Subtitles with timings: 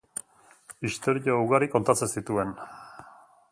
[0.89, 2.57] Istorio ugari kontatzen zituen.